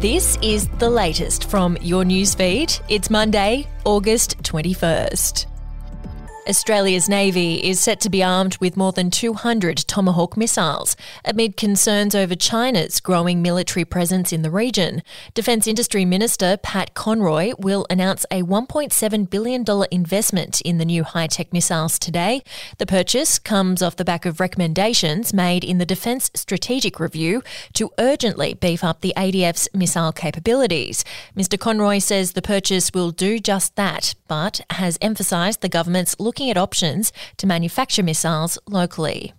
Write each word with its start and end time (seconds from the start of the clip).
This 0.00 0.38
is 0.40 0.66
the 0.78 0.88
latest 0.88 1.50
from 1.50 1.76
your 1.82 2.04
newsfeed. 2.04 2.80
It's 2.88 3.10
Monday, 3.10 3.66
August 3.84 4.42
21st. 4.42 5.49
Australia's 6.50 7.08
Navy 7.08 7.64
is 7.64 7.78
set 7.78 8.00
to 8.00 8.10
be 8.10 8.24
armed 8.24 8.56
with 8.56 8.76
more 8.76 8.90
than 8.90 9.08
200 9.08 9.76
Tomahawk 9.86 10.36
missiles 10.36 10.96
amid 11.24 11.56
concerns 11.56 12.12
over 12.12 12.34
China's 12.34 12.98
growing 12.98 13.40
military 13.40 13.84
presence 13.84 14.32
in 14.32 14.42
the 14.42 14.50
region. 14.50 15.04
Defence 15.32 15.68
Industry 15.68 16.04
Minister 16.04 16.56
Pat 16.56 16.92
Conroy 16.92 17.52
will 17.56 17.86
announce 17.88 18.26
a 18.32 18.42
$1.7 18.42 19.30
billion 19.30 19.64
investment 19.92 20.60
in 20.62 20.78
the 20.78 20.84
new 20.84 21.04
high 21.04 21.28
tech 21.28 21.52
missiles 21.52 22.00
today. 22.00 22.42
The 22.78 22.86
purchase 22.86 23.38
comes 23.38 23.80
off 23.80 23.94
the 23.94 24.04
back 24.04 24.26
of 24.26 24.40
recommendations 24.40 25.32
made 25.32 25.62
in 25.62 25.78
the 25.78 25.86
Defence 25.86 26.32
Strategic 26.34 26.98
Review 26.98 27.44
to 27.74 27.92
urgently 27.96 28.54
beef 28.54 28.82
up 28.82 29.02
the 29.02 29.14
ADF's 29.16 29.68
missile 29.72 30.10
capabilities. 30.10 31.04
Mr. 31.36 31.56
Conroy 31.56 32.00
says 32.00 32.32
the 32.32 32.42
purchase 32.42 32.92
will 32.92 33.12
do 33.12 33.38
just 33.38 33.76
that, 33.76 34.16
but 34.26 34.60
has 34.70 34.98
emphasised 35.00 35.60
the 35.60 35.68
government's 35.68 36.18
looking 36.18 36.39
looking 36.40 36.50
at 36.50 36.56
options 36.56 37.12
to 37.36 37.46
manufacture 37.46 38.02
missiles 38.02 38.58
locally. 38.66 39.34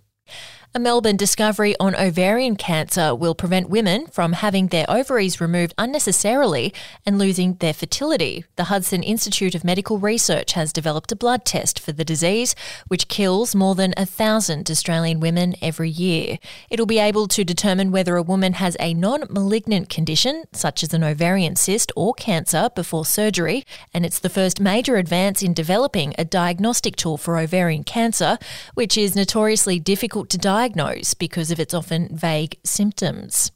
A 0.74 0.78
Melbourne 0.78 1.18
discovery 1.18 1.74
on 1.78 1.94
ovarian 1.94 2.56
cancer 2.56 3.14
will 3.14 3.34
prevent 3.34 3.68
women 3.68 4.06
from 4.06 4.32
having 4.32 4.68
their 4.68 4.86
ovaries 4.88 5.38
removed 5.38 5.74
unnecessarily 5.76 6.72
and 7.04 7.18
losing 7.18 7.56
their 7.56 7.74
fertility. 7.74 8.46
The 8.56 8.64
Hudson 8.64 9.02
Institute 9.02 9.54
of 9.54 9.64
Medical 9.64 9.98
Research 9.98 10.52
has 10.52 10.72
developed 10.72 11.12
a 11.12 11.16
blood 11.16 11.44
test 11.44 11.78
for 11.78 11.92
the 11.92 12.06
disease, 12.06 12.54
which 12.88 13.08
kills 13.08 13.54
more 13.54 13.74
than 13.74 13.92
a 13.98 14.06
thousand 14.06 14.70
Australian 14.70 15.20
women 15.20 15.56
every 15.60 15.90
year. 15.90 16.38
It'll 16.70 16.86
be 16.86 16.98
able 16.98 17.28
to 17.28 17.44
determine 17.44 17.92
whether 17.92 18.16
a 18.16 18.22
woman 18.22 18.54
has 18.54 18.74
a 18.80 18.94
non 18.94 19.26
malignant 19.28 19.90
condition, 19.90 20.44
such 20.52 20.82
as 20.82 20.94
an 20.94 21.04
ovarian 21.04 21.54
cyst 21.54 21.92
or 21.94 22.14
cancer, 22.14 22.70
before 22.74 23.04
surgery, 23.04 23.66
and 23.92 24.06
it's 24.06 24.20
the 24.20 24.30
first 24.30 24.58
major 24.58 24.96
advance 24.96 25.42
in 25.42 25.52
developing 25.52 26.14
a 26.16 26.24
diagnostic 26.24 26.96
tool 26.96 27.18
for 27.18 27.36
ovarian 27.36 27.84
cancer, 27.84 28.38
which 28.72 28.96
is 28.96 29.14
notoriously 29.14 29.78
difficult 29.78 30.30
to 30.30 30.38
diagnose 30.38 30.61
diagnose 30.62 31.14
because 31.14 31.50
of 31.50 31.58
its 31.58 31.74
often 31.74 32.08
vague 32.12 32.56
symptoms. 32.62 33.50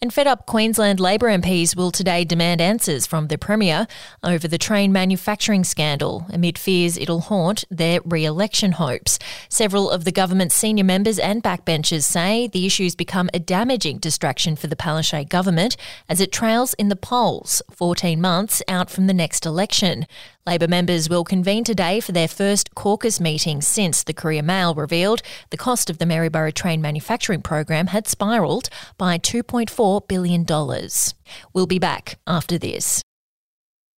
And 0.00 0.14
fed 0.14 0.26
up 0.26 0.46
Queensland 0.46 1.00
Labor 1.00 1.26
MPs 1.26 1.76
will 1.76 1.90
today 1.90 2.24
demand 2.24 2.60
answers 2.60 3.04
from 3.04 3.26
the 3.26 3.36
Premier 3.36 3.86
over 4.22 4.48
the 4.48 4.56
train 4.56 4.92
manufacturing 4.92 5.64
scandal, 5.64 6.24
amid 6.32 6.56
fears 6.56 6.96
it'll 6.96 7.22
haunt 7.22 7.64
their 7.68 8.00
re 8.04 8.24
election 8.24 8.72
hopes. 8.72 9.18
Several 9.50 9.90
of 9.90 10.04
the 10.04 10.12
government's 10.12 10.54
senior 10.54 10.84
members 10.84 11.18
and 11.18 11.42
backbenchers 11.42 12.04
say 12.04 12.46
the 12.46 12.64
issue's 12.64 12.94
become 12.94 13.28
a 13.34 13.40
damaging 13.40 13.98
distraction 13.98 14.56
for 14.56 14.68
the 14.68 14.76
Palaszczuk 14.76 15.28
government 15.28 15.76
as 16.08 16.20
it 16.20 16.32
trails 16.32 16.72
in 16.74 16.88
the 16.88 16.96
polls 16.96 17.60
14 17.72 18.18
months 18.20 18.62
out 18.68 18.88
from 18.88 19.08
the 19.08 19.14
next 19.14 19.44
election. 19.44 20.06
Labor 20.48 20.68
members 20.68 21.10
will 21.10 21.24
convene 21.24 21.64
today 21.64 21.98
for 21.98 22.12
their 22.12 22.28
first 22.28 22.76
caucus 22.76 23.18
meeting 23.18 23.60
since 23.60 24.04
the 24.04 24.12
Courier 24.12 24.44
Mail 24.44 24.76
revealed 24.76 25.20
the 25.50 25.56
cost 25.56 25.90
of 25.90 25.98
the 25.98 26.06
Maryborough 26.06 26.54
train 26.54 26.80
manufacturing 26.80 27.42
program 27.42 27.88
had 27.88 28.04
spiralled 28.04 28.68
by 28.96 29.18
$2.4 29.18 30.06
billion. 30.06 30.46
We'll 31.52 31.66
be 31.66 31.80
back 31.80 32.20
after 32.28 32.58
this. 32.58 33.02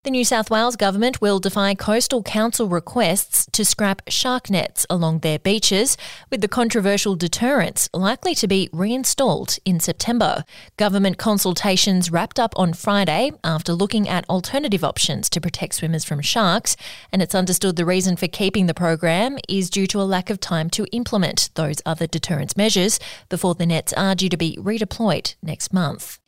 The 0.09 0.13
New 0.13 0.25
South 0.25 0.51
Wales 0.51 0.77
government 0.77 1.21
will 1.21 1.39
defy 1.39 1.75
coastal 1.75 2.23
council 2.23 2.67
requests 2.67 3.47
to 3.53 3.63
scrap 3.63 4.01
shark 4.09 4.49
nets 4.49 4.87
along 4.89 5.19
their 5.19 5.39
beaches, 5.39 5.99
with 6.31 6.41
the 6.41 6.49
controversial 6.49 7.15
deterrents 7.15 7.91
likely 7.93 8.35
to 8.37 8.49
be 8.49 8.71
reinstalled 8.73 9.59
in 9.67 9.81
September. 9.81 10.47
Government 10.79 11.19
consultations 11.19 12.11
wrapped 12.11 12.41
up 12.41 12.55
on 12.57 12.73
Friday 12.73 13.33
after 13.45 13.75
looking 13.75 14.09
at 14.09 14.27
alternative 14.31 14.83
options 14.83 15.29
to 15.29 15.43
protect 15.43 15.75
swimmers 15.75 16.07
from 16.07 16.23
sharks, 16.23 16.75
and 17.13 17.21
it's 17.21 17.35
understood 17.35 17.77
the 17.77 17.85
reason 17.85 18.17
for 18.17 18.29
keeping 18.29 18.65
the 18.65 18.73
program 18.73 19.37
is 19.47 19.69
due 19.69 19.87
to 19.89 20.01
a 20.01 20.09
lack 20.09 20.31
of 20.31 20.41
time 20.41 20.71
to 20.71 20.87
implement 20.87 21.51
those 21.53 21.83
other 21.85 22.07
deterrence 22.07 22.57
measures 22.57 22.99
before 23.29 23.55
the 23.55 23.67
nets 23.67 23.93
are 23.93 24.15
due 24.15 24.31
to 24.31 24.39
be 24.39 24.57
redeployed 24.57 25.35
next 25.43 25.71
month. 25.71 26.19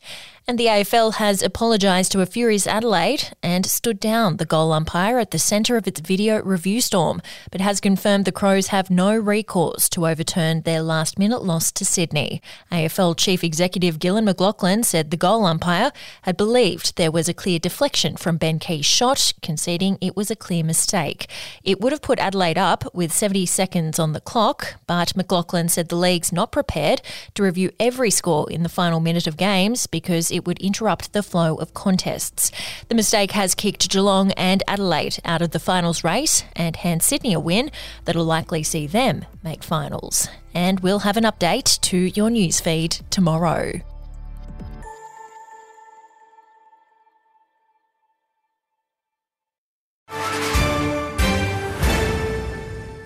And 0.48 0.58
the 0.58 0.66
AFL 0.66 1.14
has 1.14 1.42
apologised 1.42 2.10
to 2.12 2.22
a 2.22 2.26
furious 2.26 2.66
Adelaide 2.66 3.28
and 3.42 3.64
stood 3.70 4.00
down 4.00 4.36
the 4.36 4.44
goal 4.44 4.72
umpire 4.72 5.18
at 5.18 5.30
the 5.30 5.38
centre 5.38 5.76
of 5.76 5.86
its 5.86 6.00
video 6.00 6.42
review 6.42 6.80
storm, 6.80 7.22
but 7.50 7.60
has 7.60 7.80
confirmed 7.80 8.24
the 8.24 8.32
Crows 8.32 8.68
have 8.68 8.90
no 8.90 9.16
recourse 9.16 9.88
to 9.90 10.06
overturn 10.06 10.62
their 10.62 10.82
last 10.82 11.18
minute 11.18 11.44
loss 11.44 11.70
to 11.72 11.84
Sydney. 11.84 12.42
AFL 12.72 13.16
Chief 13.16 13.44
Executive 13.44 13.98
Gillon 13.98 14.26
McLachlan 14.26 14.84
said 14.84 15.10
the 15.10 15.16
goal 15.16 15.44
umpire 15.44 15.92
had 16.22 16.36
believed 16.36 16.96
there 16.96 17.10
was 17.10 17.28
a 17.28 17.34
clear 17.34 17.58
deflection 17.58 18.16
from 18.16 18.36
Ben 18.36 18.58
Keays' 18.58 18.84
shot, 18.84 19.32
conceding 19.42 19.98
it 20.00 20.16
was 20.16 20.30
a 20.30 20.36
clear 20.36 20.64
mistake. 20.64 21.28
It 21.62 21.80
would 21.80 21.92
have 21.92 22.02
put 22.02 22.18
Adelaide 22.18 22.58
up 22.58 22.94
with 22.94 23.12
70 23.12 23.46
seconds 23.46 23.98
on 23.98 24.12
the 24.12 24.20
clock, 24.20 24.74
but 24.86 25.14
McLachlan 25.14 25.70
said 25.70 25.88
the 25.88 25.96
league's 25.96 26.32
not 26.32 26.52
prepared 26.52 27.02
to 27.34 27.42
review 27.42 27.70
every 27.78 28.10
score 28.10 28.50
in 28.50 28.62
the 28.62 28.68
final 28.68 29.00
minute 29.00 29.26
of 29.26 29.36
games 29.36 29.86
because 29.86 30.30
it 30.30 30.46
would 30.46 30.58
interrupt 30.58 31.12
the 31.12 31.22
flow 31.22 31.56
of 31.56 31.74
contests. 31.74 32.50
The 32.88 32.94
mistake 32.94 33.32
has 33.32 33.49
kicked 33.54 33.88
Geelong 33.90 34.32
and 34.32 34.62
Adelaide 34.66 35.18
out 35.24 35.42
of 35.42 35.50
the 35.50 35.58
finals 35.58 36.04
race 36.04 36.44
and 36.54 36.76
hand 36.76 37.02
Sydney 37.02 37.32
a 37.32 37.40
win 37.40 37.70
that'll 38.04 38.24
likely 38.24 38.62
see 38.62 38.86
them 38.86 39.24
make 39.42 39.62
finals. 39.62 40.28
And 40.54 40.80
we'll 40.80 41.00
have 41.00 41.16
an 41.16 41.24
update 41.24 41.80
to 41.82 41.96
your 41.96 42.30
newsfeed 42.30 43.02
tomorrow. 43.10 43.80